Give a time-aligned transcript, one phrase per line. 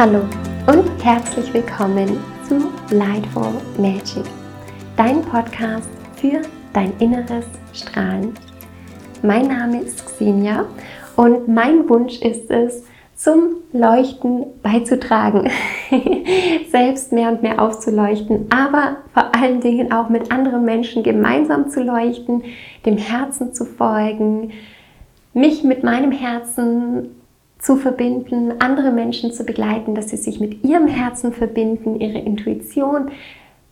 [0.00, 0.22] Hallo
[0.66, 2.18] und herzlich willkommen
[2.48, 2.56] zu
[2.90, 4.24] Lightful Magic,
[4.96, 6.40] dein Podcast für
[6.72, 8.32] dein inneres Strahlen.
[9.22, 10.64] Mein Name ist Xenia
[11.16, 12.82] und mein Wunsch ist es,
[13.14, 15.50] zum Leuchten beizutragen,
[16.70, 21.82] selbst mehr und mehr aufzuleuchten, aber vor allen Dingen auch mit anderen Menschen gemeinsam zu
[21.82, 22.42] leuchten,
[22.86, 24.52] dem Herzen zu folgen,
[25.34, 27.19] mich mit meinem Herzen
[27.60, 33.10] zu verbinden, andere Menschen zu begleiten, dass sie sich mit ihrem Herzen verbinden, ihre Intuition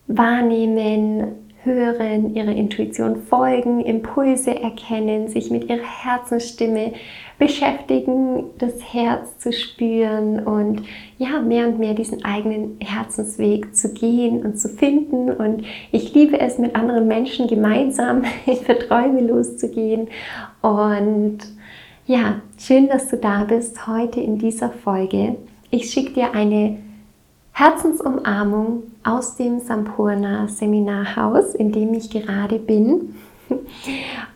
[0.07, 6.93] wahrnehmen, hören, ihrer Intuition folgen, Impulse erkennen, sich mit ihrer Herzensstimme
[7.39, 10.83] beschäftigen, das Herz zu spüren und
[11.19, 15.31] ja, mehr und mehr diesen eigenen Herzensweg zu gehen und zu finden.
[15.31, 18.25] Und ich liebe es, mit anderen Menschen gemeinsam
[18.65, 20.09] für Träume loszugehen.
[20.63, 21.39] Und
[22.09, 25.37] ja, schön, dass du da bist heute in dieser Folge.
[25.71, 26.79] Ich schicke dir eine
[27.53, 33.15] Herzensumarmung aus dem Sampurna Seminarhaus, in dem ich gerade bin.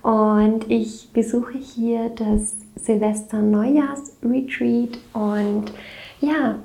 [0.02, 5.72] Und ich besuche hier das Silvester Neujahrs Retreat und
[6.20, 6.56] ja,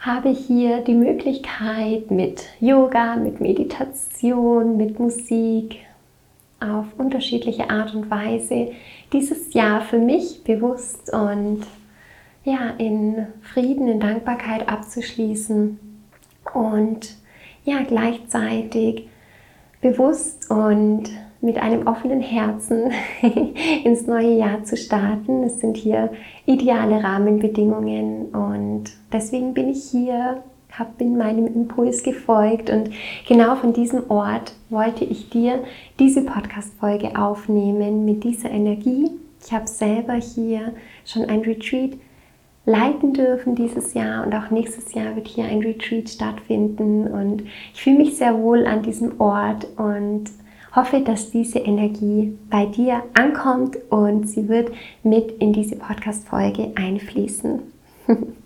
[0.00, 5.78] habe hier die Möglichkeit mit Yoga, mit Meditation, mit Musik
[6.62, 8.72] auf unterschiedliche Art und Weise
[9.12, 11.62] dieses Jahr für mich bewusst und
[12.44, 15.78] ja, in Frieden, in Dankbarkeit abzuschließen
[16.54, 17.16] und
[17.64, 19.08] ja, gleichzeitig
[19.80, 22.92] bewusst und mit einem offenen Herzen
[23.84, 25.42] ins neue Jahr zu starten.
[25.42, 26.12] Es sind hier
[26.46, 30.42] ideale Rahmenbedingungen und deswegen bin ich hier,
[30.78, 32.90] habe in meinem Impuls gefolgt und
[33.28, 35.62] genau von diesem Ort wollte ich dir
[35.98, 39.10] diese Podcast-Folge aufnehmen mit dieser Energie.
[39.44, 40.72] Ich habe selber hier
[41.04, 41.92] schon ein Retreat
[42.64, 47.42] leiten dürfen dieses Jahr und auch nächstes Jahr wird hier ein Retreat stattfinden und
[47.74, 50.24] ich fühle mich sehr wohl an diesem Ort und
[50.74, 54.70] hoffe, dass diese Energie bei dir ankommt und sie wird
[55.02, 57.60] mit in diese Podcast-Folge einfließen.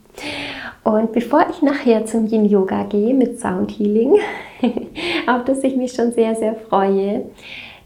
[0.85, 4.15] Und bevor ich nachher zum Yin Yoga gehe mit Sound Healing,
[5.27, 7.25] auf das ich mich schon sehr, sehr freue,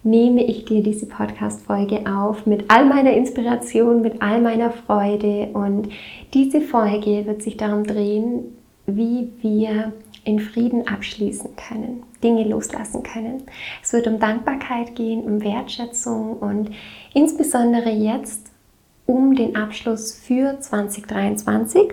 [0.03, 5.49] nehme ich dir diese Podcast-Folge auf mit all meiner Inspiration, mit all meiner Freude.
[5.53, 5.89] Und
[6.35, 9.93] diese Folge wird sich darum drehen, wie wir
[10.25, 13.43] in Frieden abschließen können, Dinge loslassen können.
[13.83, 16.71] Es wird um Dankbarkeit gehen, um Wertschätzung und
[17.15, 18.51] insbesondere jetzt
[19.07, 21.93] um den Abschluss für 2023.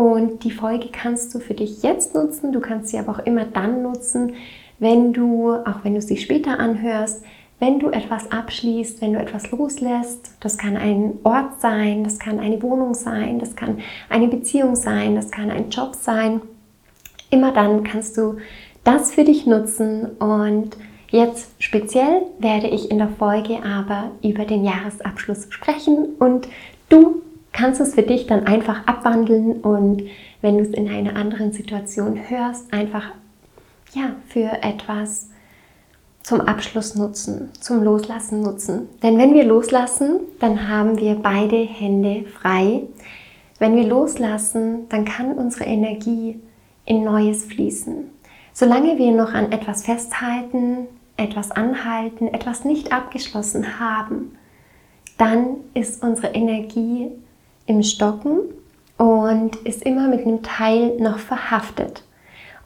[0.00, 3.44] Und die Folge kannst du für dich jetzt nutzen, du kannst sie aber auch immer
[3.44, 4.32] dann nutzen,
[4.78, 7.22] wenn du, auch wenn du sie später anhörst,
[7.58, 12.40] wenn du etwas abschließt, wenn du etwas loslässt, das kann ein Ort sein, das kann
[12.40, 16.40] eine Wohnung sein, das kann eine Beziehung sein, das kann ein Job sein.
[17.28, 18.38] Immer dann kannst du
[18.84, 20.06] das für dich nutzen.
[20.18, 20.78] Und
[21.10, 26.14] jetzt speziell werde ich in der Folge aber über den Jahresabschluss sprechen.
[26.18, 26.48] Und
[26.88, 27.20] du
[27.52, 30.04] kannst es für dich dann einfach abwandeln und
[30.40, 33.10] wenn du es in einer anderen Situation hörst, einfach
[33.92, 35.28] ja, für etwas
[36.22, 38.88] zum Abschluss nutzen, zum Loslassen nutzen.
[39.02, 42.82] Denn wenn wir loslassen, dann haben wir beide Hände frei.
[43.58, 46.38] Wenn wir loslassen, dann kann unsere Energie
[46.84, 48.10] in Neues fließen.
[48.52, 54.36] Solange wir noch an etwas festhalten, etwas anhalten, etwas nicht abgeschlossen haben,
[55.18, 57.10] dann ist unsere Energie
[57.70, 58.40] im Stocken
[58.98, 62.02] und ist immer mit einem Teil noch verhaftet.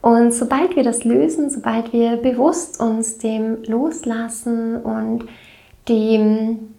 [0.01, 5.27] Und sobald wir das lösen, sobald wir bewusst uns dem Loslassen und
[5.89, 6.75] dem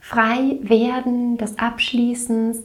[0.00, 2.64] Freiwerden des Abschließens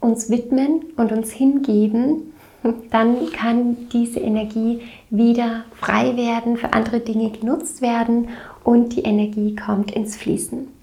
[0.00, 2.32] uns widmen und uns hingeben,
[2.90, 4.80] dann kann diese Energie
[5.10, 8.28] wieder frei werden, für andere Dinge genutzt werden
[8.64, 10.73] und die Energie kommt ins Fließen.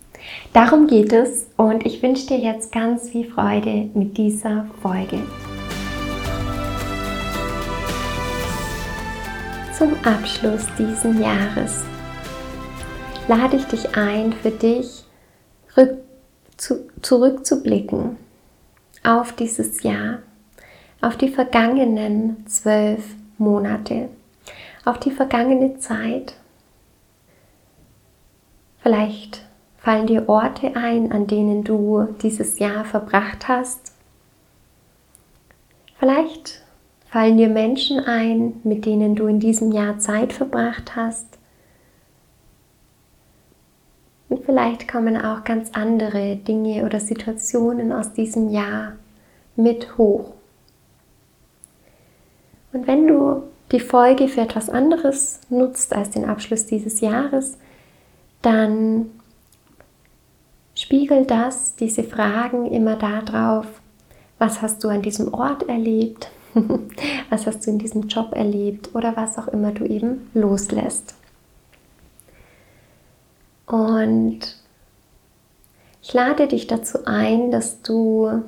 [0.54, 5.20] Darum geht es und ich wünsche dir jetzt ganz viel Freude mit dieser Folge.
[9.82, 11.84] zum Abschluss diesen Jahres
[13.28, 15.06] lade ich dich ein, für dich
[16.56, 18.18] zu, zurückzublicken
[19.04, 20.20] auf dieses Jahr,
[21.02, 23.04] auf die vergangenen zwölf
[23.40, 24.10] Monate,
[24.86, 26.36] auf die vergangene Zeit.
[28.84, 29.44] Vielleicht
[29.82, 33.94] fallen dir Orte ein, an denen du dieses Jahr verbracht hast.
[36.00, 36.62] Vielleicht
[37.12, 41.28] Fallen dir Menschen ein, mit denen du in diesem Jahr Zeit verbracht hast?
[44.30, 48.94] Und vielleicht kommen auch ganz andere Dinge oder Situationen aus diesem Jahr
[49.58, 50.32] mit hoch.
[52.72, 53.44] Und wenn du
[53.74, 57.58] die Folge für etwas anderes nutzt als den Abschluss dieses Jahres,
[58.42, 59.08] dann
[60.92, 63.66] spiegelt das, diese Fragen immer darauf,
[64.40, 66.30] was hast du an diesem Ort erlebt,
[67.30, 68.94] was hast du in diesem Job erlebt?
[68.94, 71.16] Oder was auch immer du eben loslässt.
[73.68, 74.40] Und
[76.02, 78.44] ich lade dich dazu ein, dass du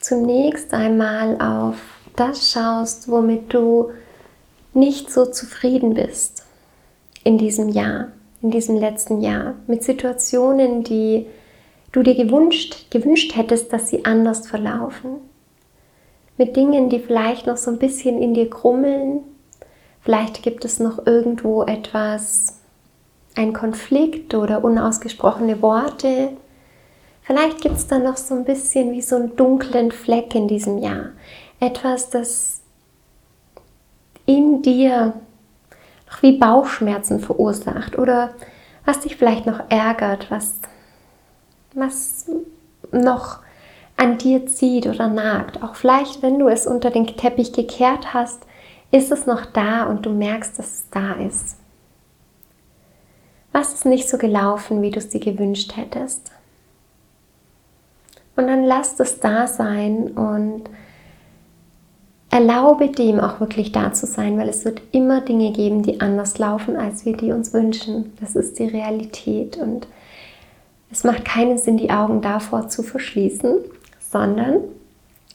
[0.00, 1.76] zunächst einmal auf
[2.16, 3.92] das schaust, womit du
[4.74, 6.44] nicht so zufrieden bist
[7.22, 8.08] in diesem Jahr,
[8.42, 11.26] in diesem letzten Jahr, mit Situationen, die
[11.92, 15.16] du dir gewünscht, gewünscht hättest, dass sie anders verlaufen,
[16.36, 19.20] mit Dingen, die vielleicht noch so ein bisschen in dir krummeln,
[20.00, 22.58] vielleicht gibt es noch irgendwo etwas,
[23.34, 26.30] ein Konflikt oder unausgesprochene Worte,
[27.22, 30.78] Vielleicht gibt es da noch so ein bisschen wie so einen dunklen Fleck in diesem
[30.78, 31.10] Jahr.
[31.60, 32.60] Etwas, das
[34.26, 35.14] in dir
[36.12, 38.30] noch wie Bauchschmerzen verursacht oder
[38.84, 40.58] was dich vielleicht noch ärgert, was,
[41.74, 42.26] was
[42.90, 43.38] noch
[43.96, 45.62] an dir zieht oder nagt.
[45.62, 48.44] Auch vielleicht, wenn du es unter den Teppich gekehrt hast,
[48.90, 51.56] ist es noch da und du merkst, dass es da ist.
[53.52, 56.32] Was ist nicht so gelaufen, wie du es dir gewünscht hättest?
[58.34, 60.64] Und dann lass es da sein und
[62.32, 66.38] Erlaube dem auch wirklich da zu sein, weil es wird immer Dinge geben, die anders
[66.38, 68.14] laufen, als wir die uns wünschen.
[68.20, 69.86] Das ist die Realität und
[70.90, 73.56] es macht keinen Sinn, die Augen davor zu verschließen,
[74.00, 74.60] sondern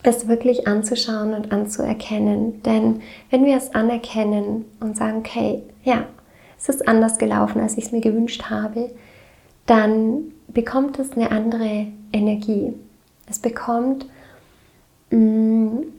[0.02, 2.64] es wirklich anzuschauen und anzuerkennen.
[2.64, 6.04] Denn wenn wir es anerkennen und sagen, okay, ja,
[6.58, 8.90] es ist anders gelaufen, als ich es mir gewünscht habe,
[9.68, 12.74] dann bekommt es eine andere Energie.
[13.30, 14.08] Es bekommt
[15.12, 15.97] mh, mm,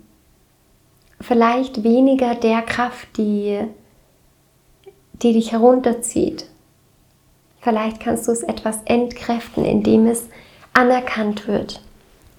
[1.21, 3.61] vielleicht weniger der Kraft, die,
[5.15, 6.47] die dich herunterzieht.
[7.61, 10.29] Vielleicht kannst du es etwas entkräften, indem es
[10.73, 11.83] anerkannt wird,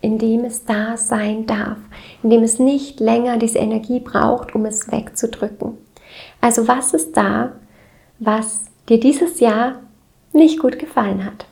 [0.02, 1.78] indem es da sein darf,
[2.24, 5.78] indem es nicht länger diese Energie braucht, um es wegzudrücken.
[6.42, 7.52] Also was ist da,
[8.20, 9.80] was dir dieses Jahr
[10.32, 11.46] nicht gut gefallen hat?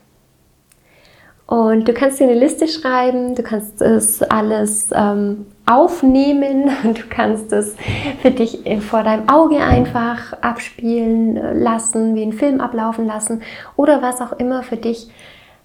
[1.48, 7.54] Und du kannst dir eine Liste schreiben, du kannst es alles ähm, aufnehmen, du kannst
[7.54, 7.74] es
[8.22, 13.42] für dich vor deinem Auge einfach abspielen lassen, wie einen Film ablaufen lassen
[13.78, 15.10] oder was auch immer für dich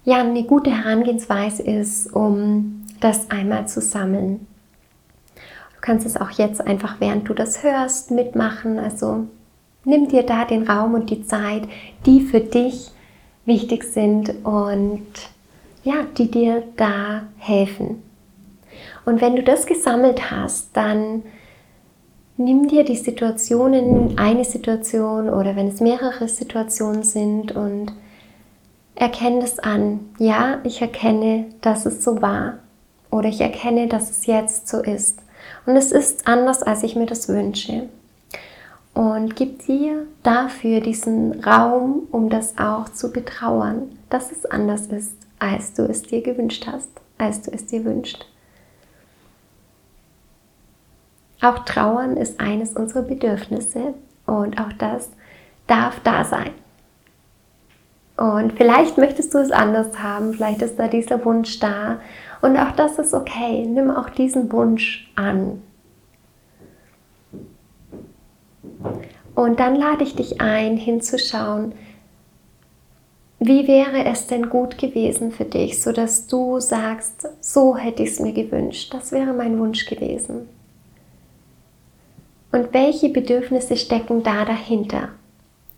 [0.05, 4.47] ja eine gute Herangehensweise ist, um das einmal zu sammeln.
[5.35, 8.79] Du kannst es auch jetzt einfach, während du das hörst, mitmachen.
[8.79, 9.27] Also
[9.83, 11.63] nimm dir da den Raum und die Zeit,
[12.05, 12.91] die für dich
[13.45, 15.03] wichtig sind und
[15.83, 18.01] ja, die dir da helfen.
[19.05, 21.23] Und wenn du das gesammelt hast, dann
[22.37, 27.93] nimm dir die Situationen, eine Situation oder wenn es mehrere Situationen sind und
[28.95, 29.99] erkenne es an.
[30.19, 32.59] Ja, ich erkenne, dass es so war.
[33.11, 35.19] Oder ich erkenne, dass es jetzt so ist.
[35.65, 37.89] Und es ist anders, als ich mir das wünsche.
[38.93, 45.22] Und gib dir dafür diesen Raum, um das auch zu betrauern, dass es anders ist
[45.43, 48.25] als du es dir gewünscht hast, als du es dir wünschst.
[51.41, 53.93] Auch Trauern ist eines unserer Bedürfnisse
[54.25, 55.09] und auch das
[55.67, 56.51] darf da sein.
[58.15, 61.99] Und vielleicht möchtest du es anders haben, vielleicht ist da dieser Wunsch da
[62.41, 63.65] und auch das ist okay.
[63.65, 65.61] Nimm auch diesen Wunsch an.
[69.35, 71.73] Und dann lade ich dich ein, hinzuschauen,
[73.45, 78.19] wie wäre es denn gut gewesen für dich, sodass du sagst, so hätte ich es
[78.19, 80.47] mir gewünscht, das wäre mein Wunsch gewesen.
[82.53, 85.09] Und welche Bedürfnisse stecken da dahinter?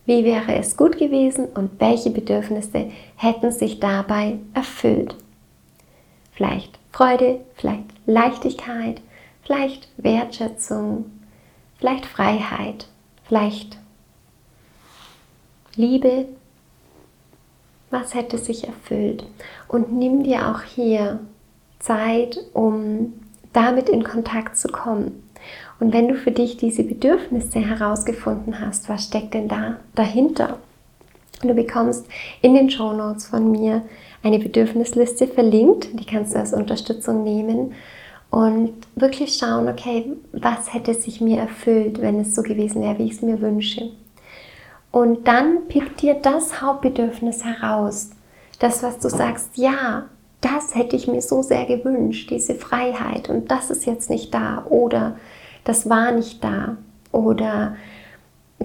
[0.05, 5.15] Wie wäre es gut gewesen und welche Bedürfnisse hätten sich dabei erfüllt?
[6.33, 9.01] Vielleicht Freude, vielleicht Leichtigkeit,
[9.41, 11.05] vielleicht Wertschätzung,
[11.79, 12.87] vielleicht Freiheit,
[13.23, 13.79] vielleicht
[15.75, 16.27] Liebe,
[17.95, 19.25] was hätte sich erfüllt.
[19.67, 21.19] Und nimm dir auch hier
[21.79, 23.13] Zeit, um
[23.53, 25.23] damit in Kontakt zu kommen.
[25.79, 30.59] Und wenn du für dich diese Bedürfnisse herausgefunden hast, was steckt denn da dahinter?
[31.41, 32.05] Du bekommst
[32.41, 33.83] in den Show Notes von mir
[34.23, 37.73] eine Bedürfnisliste verlinkt, die kannst du als Unterstützung nehmen
[38.31, 43.05] und wirklich schauen, okay, was hätte sich mir erfüllt, wenn es so gewesen wäre, wie
[43.05, 43.91] ich es mir wünsche.
[44.95, 48.11] Und dann pick dir das Hauptbedürfnis heraus.
[48.59, 50.05] Das, was du sagst, ja,
[50.39, 54.65] das hätte ich mir so sehr gewünscht, diese Freiheit und das ist jetzt nicht da.
[54.69, 55.17] Oder
[55.65, 56.77] das war nicht da
[57.11, 57.75] oder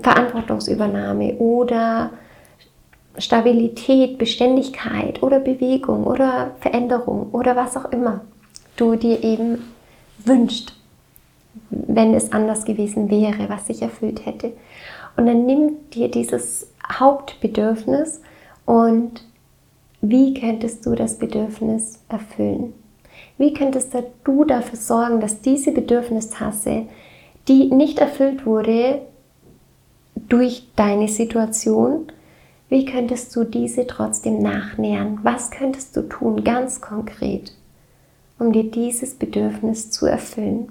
[0.00, 2.10] Verantwortungsübernahme oder
[3.18, 8.20] Stabilität, Beständigkeit oder Bewegung oder Veränderung oder was auch immer
[8.76, 9.64] du dir eben
[10.24, 10.74] wünscht,
[11.70, 14.52] wenn es anders gewesen wäre, was sich erfüllt hätte.
[15.16, 18.20] Und dann nimm dir dieses Hauptbedürfnis
[18.64, 19.22] und
[20.00, 22.72] wie könntest du das Bedürfnis erfüllen?
[23.36, 26.86] Wie könntest du dafür sorgen, dass diese Bedürfnistasse,
[27.48, 29.02] die nicht erfüllt wurde
[30.14, 32.12] durch deine Situation,
[32.68, 35.18] wie könntest du diese trotzdem nachnähern?
[35.22, 37.52] Was könntest du tun, ganz konkret,
[38.38, 40.68] um dir dieses Bedürfnis zu erfüllen?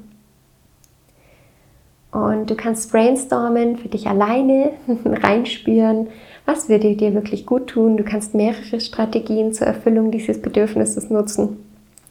[2.12, 4.72] Und du kannst brainstormen für dich alleine,
[5.06, 6.08] reinspüren,
[6.46, 7.98] was würde dir wirklich gut tun.
[7.98, 11.58] Du kannst mehrere Strategien zur Erfüllung dieses Bedürfnisses nutzen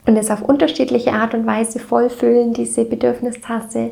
[0.07, 3.91] und es auf unterschiedliche Art und Weise vollfüllen, diese Bedürfnistasse.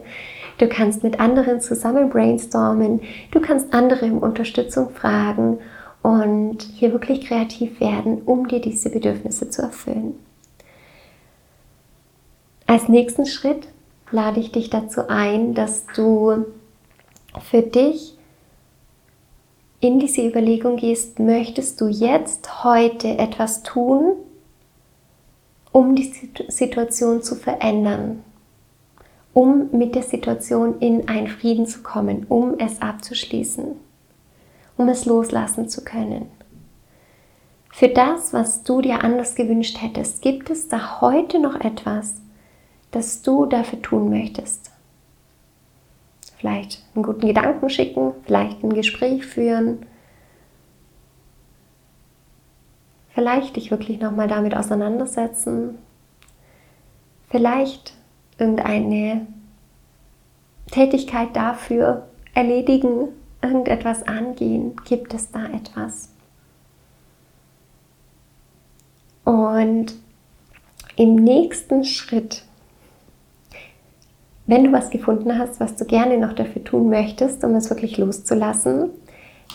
[0.59, 3.01] Du kannst mit anderen zusammen brainstormen.
[3.31, 5.59] Du kannst andere um Unterstützung fragen
[6.03, 10.15] und hier wirklich kreativ werden, um dir diese Bedürfnisse zu erfüllen.
[12.67, 13.69] Als nächsten Schritt
[14.17, 16.45] lade ich dich dazu ein, dass du
[17.41, 18.19] für dich
[19.79, 24.15] in diese Überlegung gehst, möchtest du jetzt heute etwas tun,
[25.71, 26.11] um die
[26.49, 28.25] Situation zu verändern,
[29.33, 33.77] um mit der Situation in einen Frieden zu kommen, um es abzuschließen
[34.77, 36.31] um es loslassen zu können.
[37.71, 42.17] Für das, was du dir anders gewünscht hättest, gibt es da heute noch etwas,
[42.91, 44.71] das du dafür tun möchtest.
[46.39, 49.87] Vielleicht einen guten Gedanken schicken, vielleicht ein Gespräch führen,
[53.15, 55.79] vielleicht dich wirklich nochmal damit auseinandersetzen,
[57.29, 57.95] vielleicht
[58.39, 59.27] irgendeine
[60.71, 63.09] Tätigkeit dafür erledigen,
[63.43, 64.77] irgendetwas angehen?
[64.85, 66.11] Gibt es da etwas?
[69.25, 69.95] Und
[70.97, 72.45] im nächsten Schritt,
[74.47, 77.99] wenn du was gefunden hast, was du gerne noch dafür tun möchtest, um es wirklich
[77.99, 78.91] loszulassen,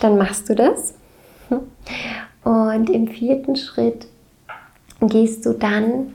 [0.02, 0.94] dann machst du das.
[2.44, 4.08] Und im vierten Schritt
[5.00, 6.14] gehst du dann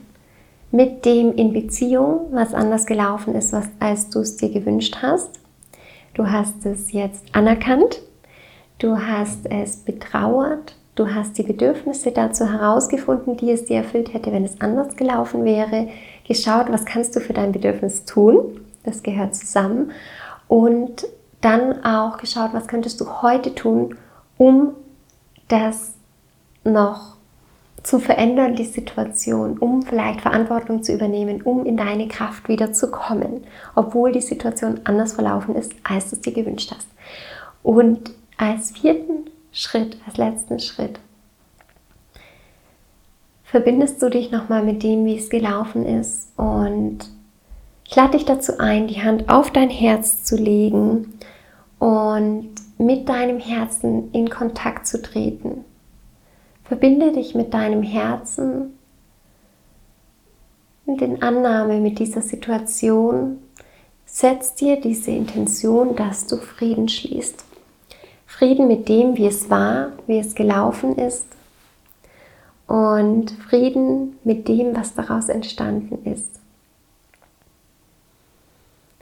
[0.71, 5.29] mit dem in Beziehung, was anders gelaufen ist, was, als du es dir gewünscht hast.
[6.13, 8.01] Du hast es jetzt anerkannt,
[8.79, 14.31] du hast es betrauert, du hast die Bedürfnisse dazu herausgefunden, die es dir erfüllt hätte,
[14.31, 15.87] wenn es anders gelaufen wäre,
[16.27, 19.91] geschaut, was kannst du für dein Bedürfnis tun, das gehört zusammen,
[20.47, 21.05] und
[21.41, 23.95] dann auch geschaut, was könntest du heute tun,
[24.37, 24.73] um
[25.47, 25.93] das
[26.63, 27.17] noch
[27.83, 32.91] zu verändern, die Situation, um vielleicht Verantwortung zu übernehmen, um in deine Kraft wieder zu
[32.91, 36.87] kommen, obwohl die Situation anders verlaufen ist, als du es dir gewünscht hast.
[37.63, 40.99] Und als vierten Schritt, als letzten Schritt,
[43.43, 46.27] verbindest du dich nochmal mit dem, wie es gelaufen ist.
[46.37, 47.09] Und
[47.97, 51.17] lade dich dazu ein, die Hand auf dein Herz zu legen
[51.79, 55.65] und mit deinem Herzen in Kontakt zu treten.
[56.63, 58.77] Verbinde dich mit deinem Herzen
[60.85, 63.39] und in Annahme mit dieser Situation.
[64.05, 67.43] Setz dir diese Intention, dass du Frieden schließt.
[68.27, 71.25] Frieden mit dem, wie es war, wie es gelaufen ist.
[72.67, 76.37] Und Frieden mit dem, was daraus entstanden ist.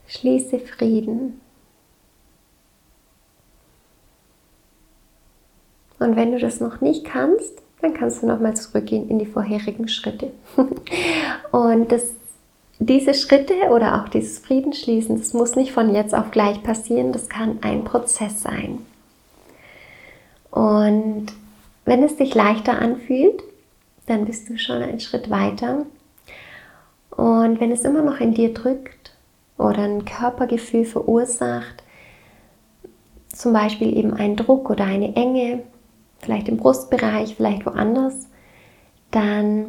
[0.07, 1.41] Schließe Frieden.
[5.99, 9.87] Und wenn du das noch nicht kannst, dann kannst du nochmal zurückgehen in die vorherigen
[9.87, 10.31] Schritte.
[11.51, 12.13] Und das,
[12.79, 17.29] diese Schritte oder auch dieses Friedensschließen, das muss nicht von jetzt auf gleich passieren, das
[17.29, 18.79] kann ein Prozess sein.
[20.51, 21.27] Und
[21.85, 23.41] wenn es sich leichter anfühlt,
[24.05, 25.85] dann bist du schon einen Schritt weiter.
[27.11, 29.14] Und wenn es immer noch in dir drückt
[29.57, 31.83] oder ein Körpergefühl verursacht,
[33.29, 35.63] zum Beispiel eben ein Druck oder eine Enge,
[36.19, 38.29] vielleicht im Brustbereich, vielleicht woanders,
[39.11, 39.67] dann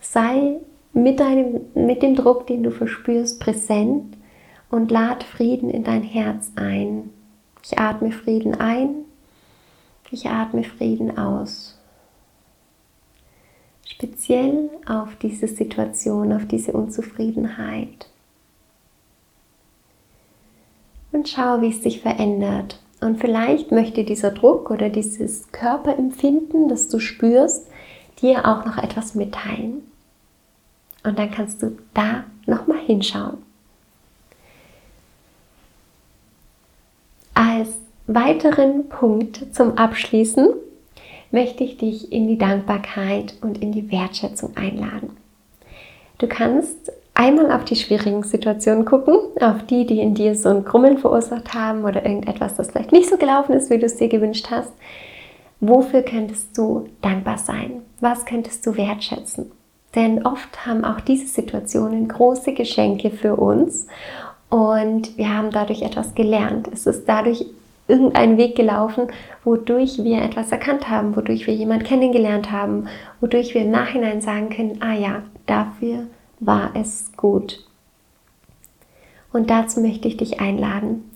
[0.00, 0.56] sei
[0.92, 4.16] mit, deinem, mit dem Druck, den du verspürst, präsent
[4.70, 7.10] und lad Frieden in dein Herz ein.
[7.62, 9.04] Ich atme Frieden ein,
[10.10, 11.78] ich atme Frieden aus.
[13.86, 18.08] Speziell auf diese Situation, auf diese Unzufriedenheit
[21.14, 22.80] und schau, wie es sich verändert.
[23.00, 27.66] Und vielleicht möchte dieser Druck oder dieses Körperempfinden, das du spürst,
[28.20, 29.82] dir auch noch etwas mitteilen.
[31.04, 33.38] Und dann kannst du da nochmal hinschauen.
[37.34, 37.68] Als
[38.06, 40.48] weiteren Punkt zum Abschließen
[41.30, 45.16] möchte ich dich in die Dankbarkeit und in die Wertschätzung einladen.
[46.18, 50.64] Du kannst einmal auf die schwierigen Situationen gucken, auf die, die in dir so ein
[50.64, 54.08] Grummeln verursacht haben oder irgendetwas, das vielleicht nicht so gelaufen ist, wie du es dir
[54.08, 54.72] gewünscht hast.
[55.60, 57.82] Wofür könntest du dankbar sein?
[58.00, 59.50] Was könntest du wertschätzen?
[59.94, 63.86] Denn oft haben auch diese Situationen große Geschenke für uns
[64.50, 66.68] und wir haben dadurch etwas gelernt.
[66.72, 67.46] Es ist dadurch
[67.86, 69.08] irgendein Weg gelaufen,
[69.44, 72.88] wodurch wir etwas erkannt haben, wodurch wir jemanden kennengelernt haben,
[73.20, 76.06] wodurch wir im Nachhinein sagen können, ah ja, dafür
[76.40, 77.64] war es gut.
[79.32, 81.10] Und dazu möchte ich dich einladen,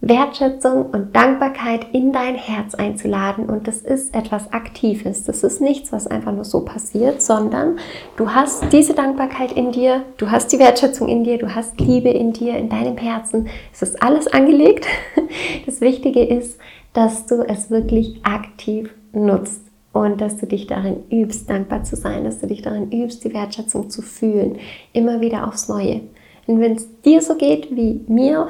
[0.00, 3.46] Wertschätzung und Dankbarkeit in dein Herz einzuladen.
[3.46, 5.24] Und das ist etwas Aktives.
[5.24, 7.78] Das ist nichts, was einfach nur so passiert, sondern
[8.16, 12.10] du hast diese Dankbarkeit in dir, du hast die Wertschätzung in dir, du hast Liebe
[12.10, 13.48] in dir, in deinem Herzen.
[13.72, 14.86] Es ist alles angelegt.
[15.66, 16.58] Das Wichtige ist,
[16.92, 19.62] dass du es wirklich aktiv nutzt
[19.96, 23.32] und dass du dich darin übst, dankbar zu sein, dass du dich darin übst, die
[23.32, 24.58] Wertschätzung zu fühlen,
[24.92, 26.02] immer wieder aufs Neue.
[26.46, 28.46] Und wenn es dir so geht wie mir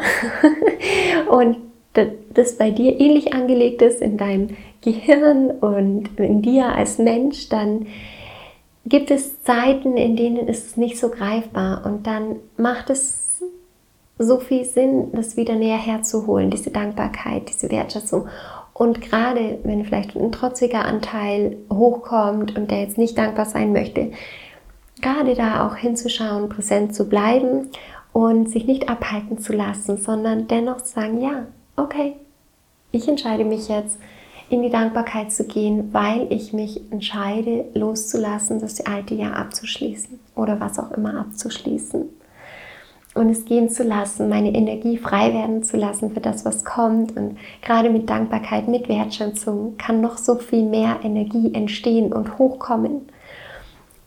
[1.31, 1.59] und
[2.35, 4.49] das bei dir ähnlich angelegt ist in deinem
[4.83, 7.87] Gehirn und in dir als Mensch, dann
[8.85, 13.41] gibt es Zeiten, in denen ist es nicht so greifbar und dann macht es
[14.19, 18.29] so viel Sinn, das wieder näher herzuholen, diese Dankbarkeit, diese Wertschätzung.
[18.79, 24.11] Und gerade wenn vielleicht ein trotziger Anteil hochkommt und der jetzt nicht dankbar sein möchte,
[25.01, 27.71] gerade da auch hinzuschauen, präsent zu bleiben
[28.13, 32.17] und sich nicht abhalten zu lassen, sondern dennoch zu sagen, ja, okay,
[32.93, 33.99] ich entscheide mich jetzt
[34.51, 40.61] in die Dankbarkeit zu gehen, weil ich mich entscheide, loszulassen, das alte Jahr abzuschließen oder
[40.61, 42.11] was auch immer abzuschließen.
[43.17, 47.17] Und es gehen zu lassen, meine Energie frei werden zu lassen für das, was kommt.
[47.17, 53.09] Und gerade mit Dankbarkeit, mit Wertschätzung kann noch so viel mehr Energie entstehen und hochkommen.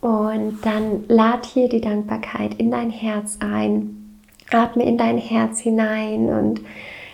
[0.02, 4.19] Und dann lad hier die Dankbarkeit in dein Herz ein.
[4.52, 6.62] Atme in dein Herz hinein und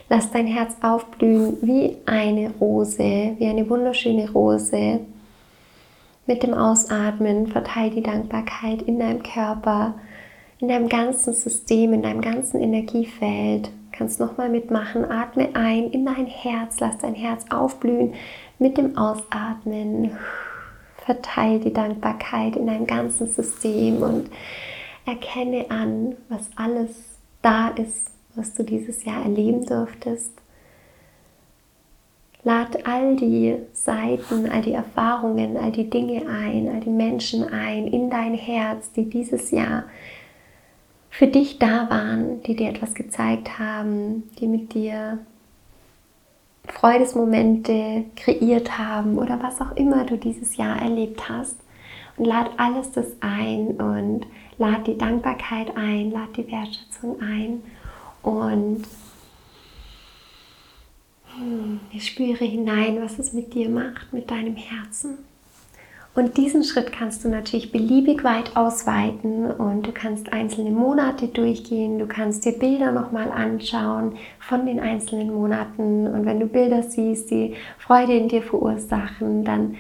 [0.09, 4.99] lass dein Herz aufblühen wie eine Rose, wie eine wunderschöne Rose.
[6.27, 9.95] Mit dem Ausatmen verteile die Dankbarkeit in deinem Körper,
[10.59, 13.71] in deinem ganzen System, in deinem ganzen Energiefeld.
[13.91, 15.05] Kannst nochmal mitmachen.
[15.05, 18.13] Atme ein in dein Herz, lass dein Herz aufblühen
[18.59, 20.11] mit dem Ausatmen
[21.05, 24.29] verteile die Dankbarkeit in deinem ganzen System und
[25.05, 30.33] erkenne an, was alles da ist, was du dieses Jahr erleben durftest.
[32.43, 37.87] Lad all die Seiten, all die Erfahrungen, all die Dinge ein, all die Menschen ein
[37.87, 39.83] in dein Herz, die dieses Jahr
[41.17, 45.19] für dich da waren, die dir etwas gezeigt haben, die mit dir
[46.67, 51.57] Freudesmomente kreiert haben oder was auch immer du dieses Jahr erlebt hast.
[52.17, 57.63] Und lad alles das ein und lad die Dankbarkeit ein, lad die Wertschätzung ein
[58.21, 58.83] und
[61.37, 65.19] hm, ich spüre hinein, was es mit dir macht, mit deinem Herzen.
[66.15, 71.99] Und diesen Schritt kannst du natürlich beliebig weit ausweiten und du kannst einzelne Monate durchgehen,
[71.99, 76.07] du kannst dir Bilder nochmal anschauen von den einzelnen Monaten.
[76.07, 79.75] Und wenn du Bilder siehst, die Freude in dir verursachen, dann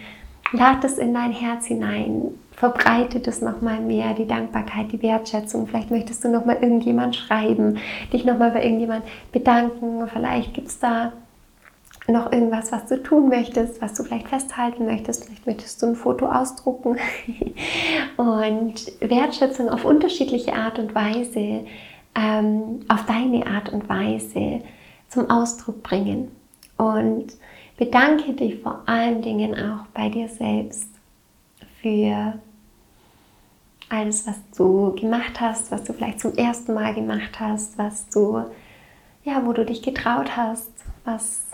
[0.51, 5.67] lad es in dein Herz hinein, verbreite das nochmal mehr, die Dankbarkeit, die Wertschätzung.
[5.67, 7.77] Vielleicht möchtest du nochmal irgendjemand schreiben,
[8.11, 11.13] dich nochmal bei irgendjemand bedanken, vielleicht gibt es da
[12.07, 15.25] noch irgendwas, was du tun möchtest, was du vielleicht festhalten möchtest.
[15.25, 16.97] Vielleicht möchtest du ein Foto ausdrucken
[18.17, 21.65] und Wertschätzung auf unterschiedliche Art und Weise,
[22.15, 24.61] ähm, auf deine Art und Weise
[25.09, 26.31] zum Ausdruck bringen.
[26.77, 27.33] Und
[27.77, 30.89] bedanke dich vor allen Dingen auch bei dir selbst
[31.81, 32.33] für
[33.89, 38.43] alles, was du gemacht hast, was du vielleicht zum ersten Mal gemacht hast, was du,
[39.23, 40.71] ja, wo du dich getraut hast,
[41.03, 41.44] was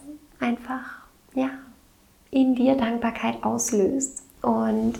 [0.42, 1.02] einfach
[1.34, 1.50] ja,
[2.32, 4.24] in dir Dankbarkeit auslöst.
[4.42, 4.94] Und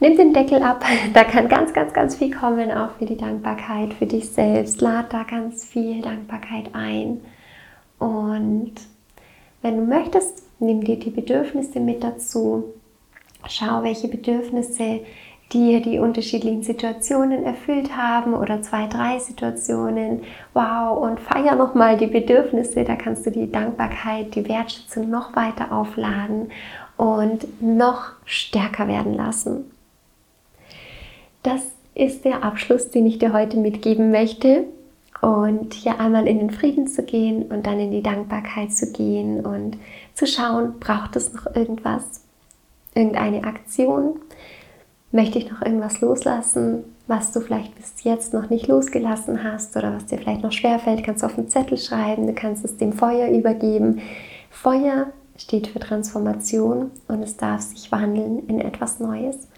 [0.00, 0.84] nimm den Deckel ab,
[1.14, 4.80] da kann ganz, ganz, ganz viel kommen, auch für die Dankbarkeit für dich selbst.
[4.80, 7.20] Lad da ganz viel Dankbarkeit ein.
[7.98, 8.74] Und
[9.62, 12.74] wenn du möchtest, nimm dir die Bedürfnisse mit dazu.
[13.48, 15.00] Schau, welche Bedürfnisse
[15.52, 20.22] dir die unterschiedlichen Situationen erfüllt haben oder zwei, drei Situationen.
[20.54, 25.72] Wow, und feier nochmal die Bedürfnisse, da kannst du die Dankbarkeit, die Wertschätzung noch weiter
[25.72, 26.50] aufladen
[26.96, 29.70] und noch stärker werden lassen.
[31.42, 31.62] Das
[31.94, 34.64] ist der Abschluss, den ich dir heute mitgeben möchte.
[35.20, 39.44] und hier einmal in den Frieden zu gehen und dann in die Dankbarkeit zu gehen
[39.44, 39.76] und
[40.14, 42.24] zu schauen, braucht es noch irgendwas,
[42.94, 44.18] irgendeine Aktion?
[45.12, 49.92] Möchte ich noch irgendwas loslassen, was du vielleicht bis jetzt noch nicht losgelassen hast oder
[49.92, 52.92] was dir vielleicht noch schwerfällt, kannst du auf einen Zettel schreiben, du kannst es dem
[52.92, 54.00] Feuer übergeben.
[54.50, 59.48] Feuer steht für Transformation und es darf sich wandeln in etwas Neues.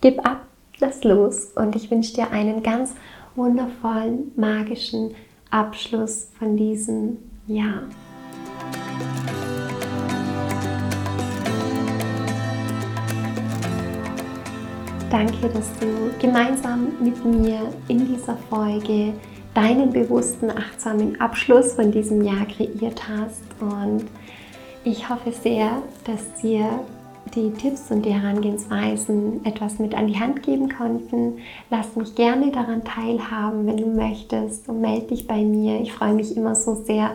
[0.00, 0.46] Gib ab,
[0.78, 2.94] lass los und ich wünsche dir einen ganz
[3.34, 5.14] wundervollen, magischen
[5.50, 7.82] Abschluss von diesem Jahr.
[15.10, 15.86] Danke, dass du
[16.20, 19.14] gemeinsam mit mir in dieser Folge
[19.54, 23.42] deinen bewussten, achtsamen Abschluss von diesem Jahr kreiert hast.
[23.58, 24.04] Und
[24.84, 26.68] ich hoffe sehr, dass dir
[27.34, 31.38] die Tipps und die Herangehensweisen etwas mit an die Hand geben konnten.
[31.70, 35.80] Lass mich gerne daran teilhaben, wenn du möchtest und melde dich bei mir.
[35.80, 37.12] Ich freue mich immer so sehr,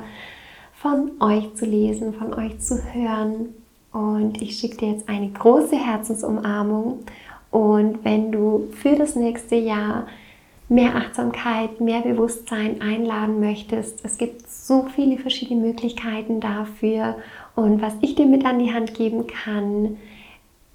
[0.74, 3.50] von euch zu lesen, von euch zu hören.
[3.92, 7.00] Und ich schicke dir jetzt eine große Herzensumarmung.
[7.54, 10.08] Und wenn du für das nächste Jahr
[10.70, 17.16] mehr Achtsamkeit, mehr Bewusstsein einladen möchtest, es gibt so viele verschiedene Möglichkeiten dafür.
[17.56, 19.98] Und was ich dir mit an die Hand geben kann,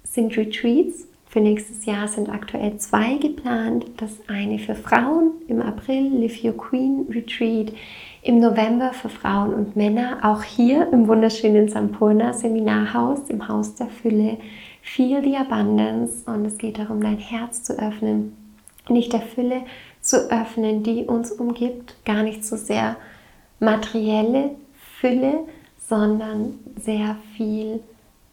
[0.03, 1.05] sind Retreats.
[1.27, 3.85] Für nächstes Jahr sind aktuell zwei geplant.
[3.97, 7.73] Das eine für Frauen im April, Live Your Queen Retreat.
[8.21, 13.87] Im November für Frauen und Männer, auch hier im wunderschönen Sampurna Seminarhaus, im Haus der
[13.87, 14.37] Fülle.
[14.95, 18.35] Feel the Abundance und es geht darum, dein Herz zu öffnen,
[18.89, 19.61] nicht der Fülle
[20.01, 22.95] zu öffnen, die uns umgibt, gar nicht so sehr
[23.59, 24.55] materielle
[24.99, 25.41] Fülle,
[25.87, 27.81] sondern sehr viel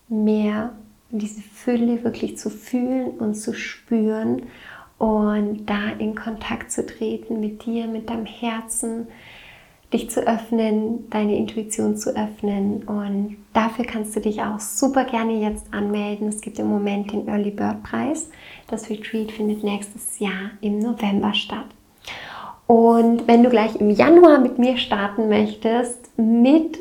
[0.08, 0.72] mehr
[1.10, 4.42] diese Fülle wirklich zu fühlen und zu spüren
[4.96, 9.08] und da in Kontakt zu treten mit dir, mit deinem Herzen,
[9.92, 12.82] dich zu öffnen, deine Intuition zu öffnen.
[12.84, 16.28] Und dafür kannst du dich auch super gerne jetzt anmelden.
[16.28, 18.30] Es gibt im Moment den Early Bird Preis.
[18.68, 21.66] Das Retreat findet nächstes Jahr im November statt.
[22.66, 26.78] Und wenn du gleich im Januar mit mir starten möchtest, mit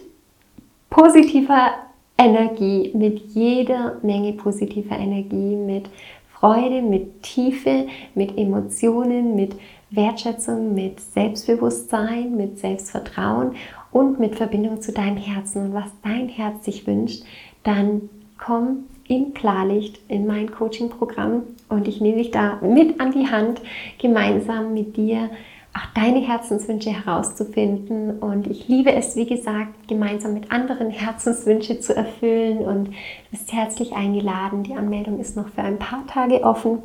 [0.90, 1.74] positiver
[2.18, 5.90] Energie, mit jeder Menge positiver Energie, mit
[6.34, 9.56] Freude, mit Tiefe, mit Emotionen, mit
[9.96, 13.56] Wertschätzung, mit Selbstbewusstsein, mit Selbstvertrauen
[13.92, 17.24] und mit Verbindung zu deinem Herzen und was dein Herz sich wünscht,
[17.64, 23.28] dann komm in Klarlicht in mein Coaching-Programm und ich nehme dich da mit an die
[23.30, 23.62] Hand,
[24.00, 25.30] gemeinsam mit dir
[25.76, 28.20] auch deine Herzenswünsche herauszufinden.
[28.20, 32.60] Und ich liebe es, wie gesagt, gemeinsam mit anderen Herzenswünsche zu erfüllen.
[32.60, 32.94] Und du
[33.32, 34.64] bist herzlich eingeladen.
[34.64, 36.80] Die Anmeldung ist noch für ein paar Tage offen.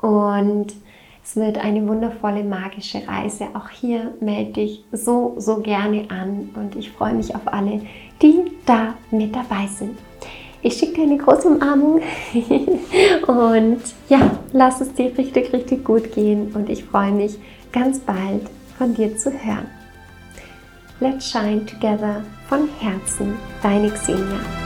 [0.00, 0.74] Und
[1.24, 3.46] es wird eine wundervolle magische Reise.
[3.54, 6.50] Auch hier melde dich so, so gerne an.
[6.54, 7.80] Und ich freue mich auf alle,
[8.20, 9.98] die da mit dabei sind.
[10.60, 12.00] Ich schicke dir eine große Umarmung
[13.26, 17.38] und ja, lass es dir richtig, richtig gut gehen und ich freue mich,
[17.70, 19.66] ganz bald von dir zu hören.
[21.00, 24.63] Let's Shine Together von Herzen, deine Xenia.